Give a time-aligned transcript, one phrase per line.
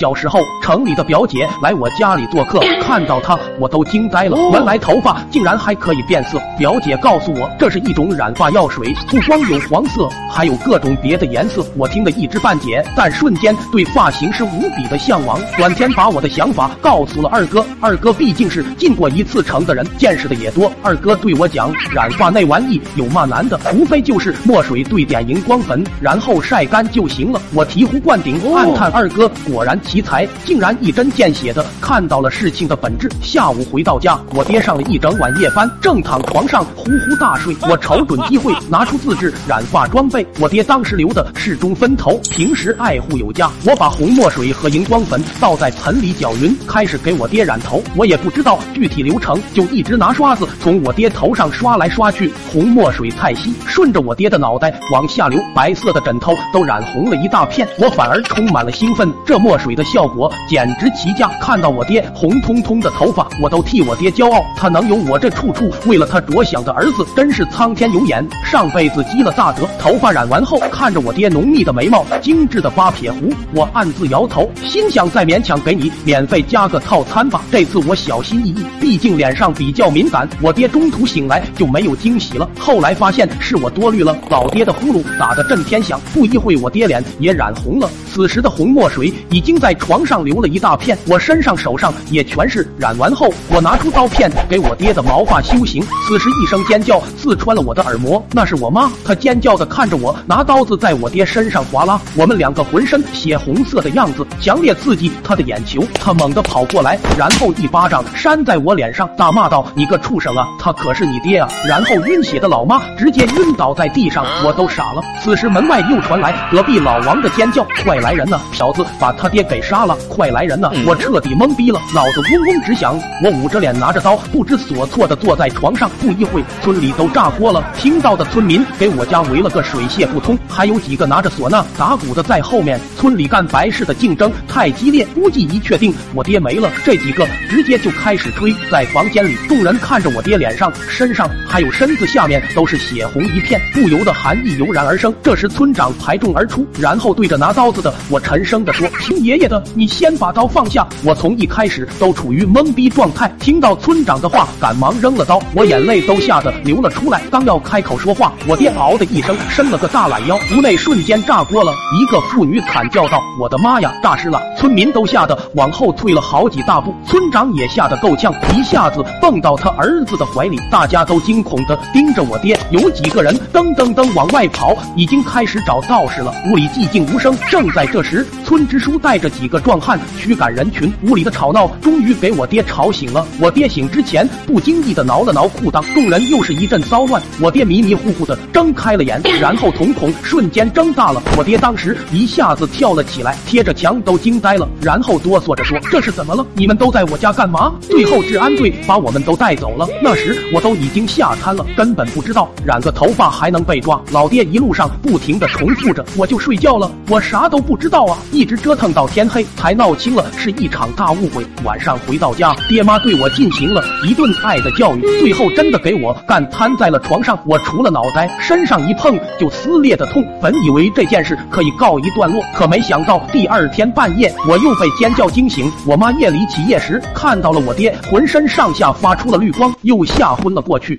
[0.00, 4.38] 小时候，城里的表姐来我家里做客， 看到她我都惊呆了。
[4.50, 6.40] 原来头发竟然还可以变色。
[6.56, 11.62] 表姐告诉我，这是一种染发药水，不光有黄色，还有各种别的颜色。
[11.76, 15.38] 我听得一知半解，但瞬间对发型是无比的向往。
[15.58, 20.72] 转天把我的想法告诉了二哥，二哥毕竟是进过一次城的人，见识的也多。
[20.82, 27.38] 二哥对我讲，染发那玩意有嘛难的，无非就是墨水兑点荧光粉，然后晒干就行了。
[27.52, 33.10] 我醍醐灌顶，暗叹二哥果然奇才，竟然一针见血的看到了事情的本质。
[33.20, 37.56] 下午回到家，我爹上了一整晚夜班，正躺床上呼呼大睡。
[37.62, 40.24] 我瞅准机会，拿出自制染发装备。
[40.38, 43.50] 我爹当时留的是中分头，平时爱护有加。
[43.66, 47.82] 我把红墨水和荧光粉倒在盆里搅匀，开始给我爹染头。
[47.96, 52.32] 我也不知道具体流程，就一直拿刷子从我爹头上刷来刷去。
[52.52, 57.66] 红墨水太稀，顺着我爹的脑袋往下流，白色的枕头都染红了一大片。
[57.76, 61.28] 我反而充满了兴奋，这墨水的效果简直奇佳。
[61.40, 64.44] 看到我爹红彤彤的头发，我都替我爹骄傲。
[64.56, 69.68] 他能有我这处处为了他着想的儿子，真是苍天有眼，上辈子积了大德。
[69.78, 77.42] 头发染完后，看着我爹浓密的眉毛、精致的八撇胡，我暗自摇头，心想再勉强给你免费加个套餐吧。
[77.50, 80.28] 这次我小心翼翼，毕竟脸上比较敏感。
[80.40, 84.16] 我爹中途醒来就没有惊喜了，后来发现是我多虑了。
[84.28, 87.88] 老爹的呼噜打得震天响，不一会我爹脸也染红了。
[88.12, 92.66] 此时的红墨水已经在床上流了一大片，我身上手上也全是。
[92.78, 95.82] 染完后，我拿出刀片给我爹的毛发修行。
[96.06, 115.02] 此时一声尖叫刺穿了我的耳膜，那是我妈，她尖叫的看着我拿刀子在我爹身上划拉，我们两个浑身血红色的样子强烈刺激他的眼球，他猛地跑过来，然后一巴掌扇在我脸上，大骂道：“你个畜生啊，他可是你爹啊！”然后晕血的老妈直接晕倒在地上，我都傻了。
[115.22, 118.40] 此时门外又传来隔壁老王的尖叫：“快！”来人呐！
[118.52, 119.96] 小子把他爹给杀了！
[120.08, 120.70] 快来人呐！
[120.86, 122.98] 我彻底懵逼了，脑子嗡嗡直响。
[123.24, 125.90] 我捂着脸，拿着刀，不知所措的坐在床上。
[126.00, 127.64] 不一会，村里都炸锅了。
[127.76, 132.80] 听到的村民给我家围了个水泄不通，还有几个拿着唢呐、打鼓的在后面。
[132.96, 138.54] 村里干白事的竞争太激烈，估计一确定我爹没了，这几个直接就开始吹。
[138.70, 145.14] 在房间里，众人看着我爹脸上、身上还有身子下面都是血红一片，不由得寒意油然而生。
[145.22, 147.92] 这时，村长排众而出，然后对着拿刀子的。
[148.08, 157.20] 我沉声的说：“听爷爷的，你先把刀放下。”我从一开始都处于懵逼状态，听到村长的话，赶忙扔了刀，我眼泪都吓得流了出来。
[157.30, 161.72] 刚要开口说话，我爹嗷的一声伸了个大懒腰，屋内瞬间炸锅了。
[162.00, 170.60] 一个妇女惨叫道：“我的妈呀，诈尸了！”村民都吓得往后退了好几大步，村长也吓得够呛，一下子蹦到他儿子的怀里。
[170.70, 176.32] 大家都惊恐地盯着我爹，有几个人噔噔噔往外跑，已经开始找道士了。
[176.46, 177.86] 屋里寂静无声，正在。
[177.90, 183.26] 这时，村支书带着几个壮汉驱赶人群，屋里的吵闹终于给我爹吵醒了。
[183.40, 187.20] 我爹醒之前，不经意的挠了挠裤裆，众人又是一阵骚乱。
[187.40, 191.22] 我爹迷迷糊糊的睁开了眼， 然后瞳孔瞬间睁大了。
[191.36, 196.46] 我爹当时一下子跳了起来，贴着墙都惊呆了，然后哆嗦着说：“这是怎么了？
[196.54, 199.88] 你们都在我家干嘛？”最后治安队把我们都带走了。
[200.02, 204.00] 那时我都已经吓瘫了，根本不知道染个头发还能被抓。
[204.12, 211.44] 老爹一路上不停的重复着：“我就睡觉了，我啥都不。”知道啊，一直折腾到天黑才闹清了，是一场大误会。
[211.62, 217.38] 晚上回到家，爹妈对我进行了一顿爱的教育，最后真的给我干瘫在了床上。
[217.44, 220.24] 我除了脑袋，身上一碰就撕裂的痛。
[220.40, 225.70] 本以为这件事可以告一段落，可没想到第二天半夜，我又被尖叫惊醒。
[225.86, 230.98] 我妈夜里起夜时看到了我爹浑身上下发出了绿光，又吓昏了过去。